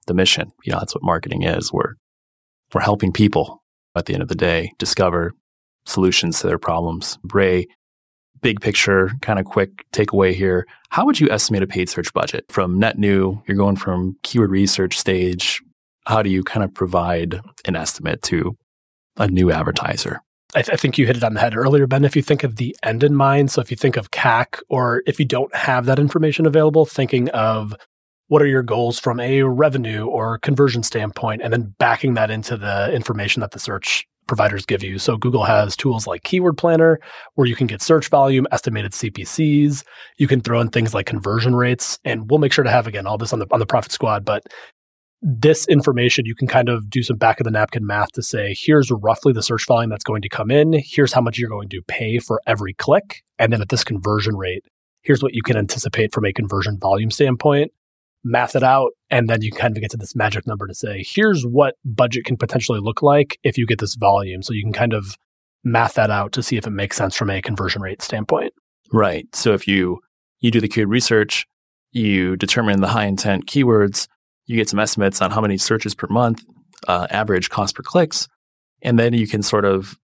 [0.08, 0.52] the mission.
[0.64, 1.72] You know, that's what marketing is.
[1.72, 1.94] We're
[2.74, 3.64] we're helping people
[3.96, 5.34] at the end of the day discover
[5.86, 7.18] solutions to their problems.
[7.32, 7.68] Ray,
[8.42, 10.68] big picture, kind of quick takeaway here.
[10.90, 13.42] How would you estimate a paid search budget from net new?
[13.48, 15.62] You're going from keyword research stage.
[16.06, 18.58] How do you kind of provide an estimate to
[19.18, 20.22] a new advertiser?
[20.56, 22.06] I, th- I, think you hit it on the head earlier, Ben.
[22.06, 25.02] If you think of the end in mind, so if you think of CAC, or
[25.08, 27.74] if you don't have that information available, thinking of
[28.28, 32.58] what are your goals from a revenue or conversion standpoint, and then backing that into
[32.58, 34.98] the information that the search providers give you.
[35.00, 37.00] So Google has tools like Keyword Planner,
[37.36, 39.84] where you can get search volume, estimated CPCs.
[40.18, 43.06] You can throw in things like conversion rates, and we'll make sure to have again
[43.06, 44.26] all this on the on the Profit Squad.
[44.26, 44.44] But
[45.22, 48.54] this information, you can kind of do some back of the napkin math to say,
[48.58, 50.74] here's roughly the search volume that's going to come in.
[50.86, 53.24] Here's how much you're going to pay for every click.
[53.40, 54.66] And then at this conversion rate,
[55.02, 57.72] here's what you can anticipate from a conversion volume standpoint.
[58.24, 58.92] Math it out.
[59.10, 62.26] And then you kind of get to this magic number to say, here's what budget
[62.26, 64.42] can potentially look like if you get this volume.
[64.42, 65.18] So you can kind of
[65.64, 68.54] math that out to see if it makes sense from a conversion rate standpoint.
[68.92, 69.34] Right.
[69.36, 70.00] So if you
[70.40, 71.46] you do the keyword research,
[71.92, 74.08] you determine the high intent keywords,
[74.46, 76.44] you get some estimates on how many searches per month,
[76.88, 78.28] uh, average cost per clicks,
[78.82, 79.98] and then you can sort of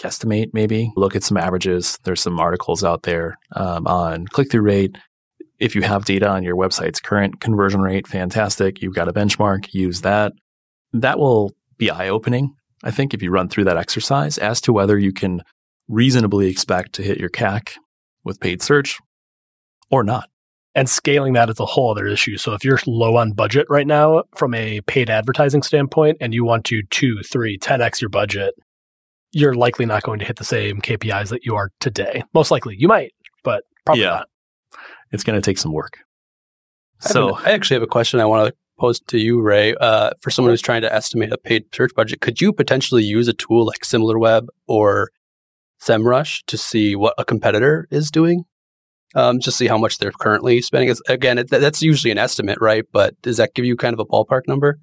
[0.00, 1.98] guesstimate maybe look at some averages.
[2.04, 4.96] There's some articles out there um, on click through rate.
[5.62, 8.82] If you have data on your website's current conversion rate, fantastic.
[8.82, 10.32] You've got a benchmark, use that.
[10.92, 14.72] That will be eye opening, I think, if you run through that exercise as to
[14.72, 15.42] whether you can
[15.86, 17.76] reasonably expect to hit your CAC
[18.24, 18.98] with paid search
[19.88, 20.28] or not
[20.74, 22.36] and scaling that is a whole other issue.
[22.36, 26.44] So if you're low on budget right now from a paid advertising standpoint and you
[26.44, 28.54] want to two, three, 10x your budget,
[29.32, 32.24] you're likely not going to hit the same KPIs that you are today.
[32.34, 33.12] Most likely you might,
[33.44, 34.10] but probably yeah.
[34.10, 34.28] not.
[35.12, 35.98] It's going to take some work.
[37.00, 39.74] So I, I actually have a question I want to pose to you, Ray.
[39.74, 43.28] Uh, for someone who's trying to estimate a paid search budget, could you potentially use
[43.28, 45.10] a tool like SimilarWeb or
[45.82, 48.44] SEMrush to see what a competitor is doing?
[49.14, 50.88] um, just see how much they're currently spending.
[50.88, 52.84] It's, again, it, that's usually an estimate, right?
[52.92, 54.78] But does that give you kind of a ballpark number?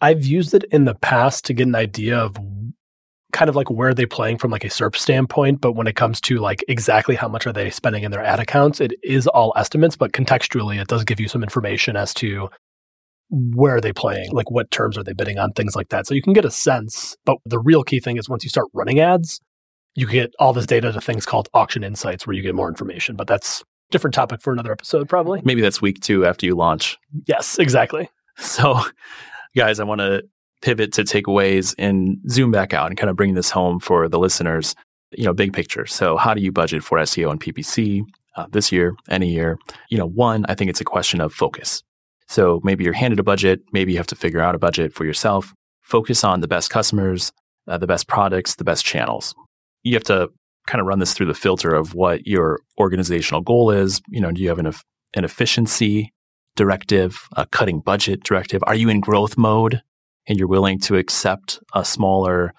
[0.00, 2.36] I've used it in the past to get an idea of
[3.32, 5.60] kind of like where are they playing from like a SERP standpoint.
[5.60, 8.40] But when it comes to like exactly how much are they spending in their ad
[8.40, 12.48] accounts, it is all estimates, but contextually, it does give you some information as to
[13.30, 16.06] where are they playing, like what terms are they bidding on, things like that.
[16.06, 17.16] So you can get a sense.
[17.26, 19.40] But the real key thing is once you start running ads,
[19.94, 23.16] you get all this data to things called auction insights where you get more information.
[23.16, 25.42] But that's different topic for another episode, probably.
[25.44, 26.96] Maybe that's week two after you launch.
[27.26, 28.08] Yes, exactly.
[28.36, 28.80] So,
[29.56, 30.22] guys, I want to
[30.62, 34.18] pivot to takeaways and zoom back out and kind of bring this home for the
[34.18, 34.74] listeners.
[35.12, 35.86] You know, big picture.
[35.86, 38.02] So, how do you budget for SEO and PPC
[38.36, 39.58] uh, this year, any year?
[39.88, 41.82] You know, one, I think it's a question of focus.
[42.26, 45.06] So, maybe you're handed a budget, maybe you have to figure out a budget for
[45.06, 45.54] yourself.
[45.80, 47.32] Focus on the best customers,
[47.66, 49.34] uh, the best products, the best channels
[49.82, 50.30] you have to
[50.66, 54.00] kind of run this through the filter of what your organizational goal is.
[54.08, 54.66] You know, do you have an,
[55.14, 56.12] an efficiency
[56.56, 58.62] directive, a cutting budget directive?
[58.66, 59.82] Are you in growth mode
[60.28, 62.52] and you're willing to accept a smaller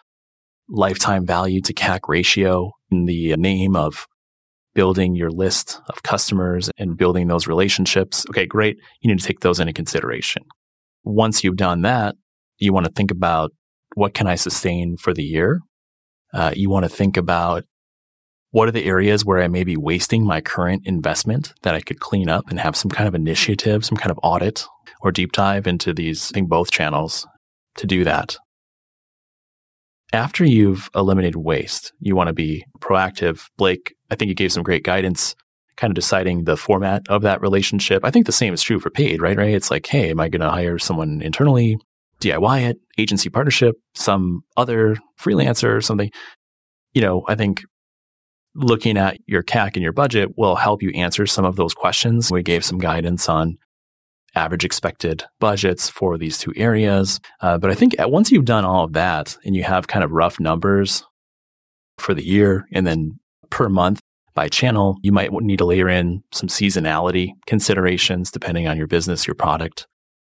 [0.68, 4.08] lifetime value to CAC ratio in the name of
[4.74, 8.26] building your list of customers and building those relationships?
[8.30, 8.78] Okay, great.
[9.02, 10.44] You need to take those into consideration.
[11.04, 12.16] Once you've done that,
[12.58, 13.52] you want to think about
[13.96, 15.60] what can I sustain for the year?
[16.34, 17.64] Uh, you want to think about
[18.52, 22.00] what are the areas where I may be wasting my current investment that I could
[22.00, 24.66] clean up and have some kind of initiative, some kind of audit
[25.02, 27.28] or deep dive into these, I think both channels
[27.78, 28.38] to do that.
[30.12, 33.48] After you've eliminated waste, you want to be proactive.
[33.58, 35.36] Blake, I think you gave some great guidance
[35.78, 38.04] kind of deciding the format of that relationship.
[38.04, 39.38] I think the same is true for paid, right?
[39.38, 39.54] Right?
[39.54, 41.78] It's like, hey, am I going to hire someone internally?
[42.20, 46.12] DIY it, agency partnership, some other freelancer or something.
[46.94, 47.64] You know, I think
[48.56, 52.30] looking at your CAC and your budget will help you answer some of those questions.
[52.30, 53.58] We gave some guidance on
[54.36, 57.20] average expected budgets for these two areas.
[57.42, 60.12] Uh, but I think once you've done all of that and you have kind of
[60.12, 61.04] rough numbers
[61.98, 63.20] for the year and then
[63.50, 64.02] per month
[64.40, 64.98] by channel.
[65.02, 69.88] You might need to layer in some seasonality considerations depending on your business, your product.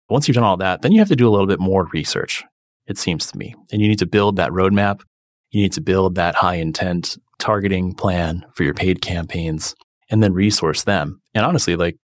[0.10, 2.44] Once you've done all that, then you have to do a little bit more research,
[2.86, 3.56] it seems to me.
[3.72, 5.02] And you need to build that roadmap.
[5.50, 9.74] You need to build that high intent targeting plan for your paid campaigns
[10.12, 11.22] and then resource them.
[11.34, 11.98] And honestly, like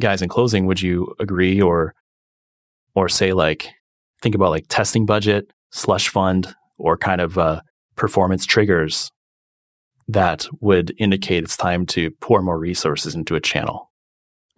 [0.00, 1.94] guys in closing, would you agree or
[2.94, 3.70] or say like
[4.22, 7.60] think about like testing budget, slush fund, or kind of uh,
[7.96, 9.10] performance triggers
[10.08, 13.90] that would indicate it's time to pour more resources into a channel?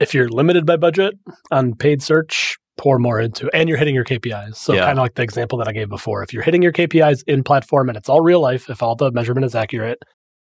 [0.00, 1.14] If you're limited by budget
[1.50, 4.56] on paid search, pour more into and you're hitting your KPIs.
[4.56, 4.86] So yeah.
[4.86, 6.22] kind of like the example that I gave before.
[6.22, 9.12] If you're hitting your KPIs in platform and it's all real life, if all the
[9.12, 10.02] measurement is accurate,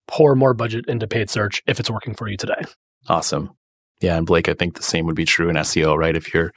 [0.08, 2.62] pour more budget into paid search if it's working for you today.
[3.08, 3.50] Awesome.
[4.04, 6.18] Yeah, and Blake, I think the same would be true in SEO, right?
[6.18, 6.52] If you're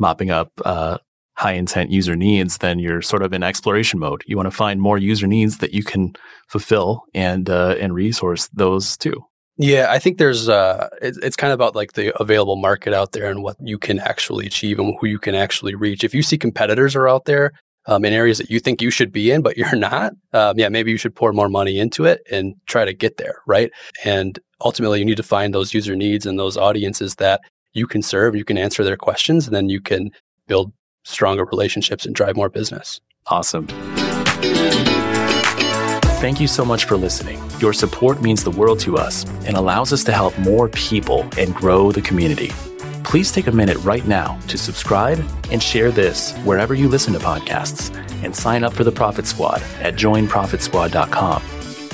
[0.00, 0.98] mopping up uh,
[1.34, 4.24] high intent user needs, then you're sort of in exploration mode.
[4.26, 6.14] You want to find more user needs that you can
[6.48, 9.24] fulfill and uh, and resource those too.
[9.58, 13.12] Yeah, I think there's uh, it, it's kind of about like the available market out
[13.12, 16.02] there and what you can actually achieve and who you can actually reach.
[16.02, 17.52] If you see competitors are out there
[17.88, 20.68] um, in areas that you think you should be in, but you're not, um, yeah,
[20.68, 23.72] maybe you should pour more money into it and try to get there, right?
[24.04, 27.40] And ultimately, you need to find those user needs and those audiences that
[27.72, 28.36] you can serve.
[28.36, 30.10] You can answer their questions, and then you can
[30.46, 30.72] build
[31.04, 33.00] stronger relationships and drive more business.
[33.26, 33.66] Awesome.
[36.20, 37.40] Thank you so much for listening.
[37.60, 41.54] Your support means the world to us and allows us to help more people and
[41.54, 42.50] grow the community.
[43.08, 47.18] Please take a minute right now to subscribe and share this wherever you listen to
[47.18, 47.90] podcasts
[48.22, 51.42] and sign up for the Profit Squad at joinprofitsquad.com.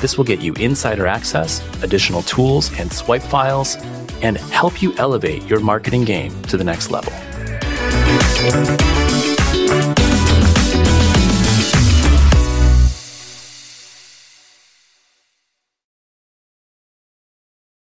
[0.00, 3.76] This will get you insider access, additional tools and swipe files,
[4.22, 7.12] and help you elevate your marketing game to the next level.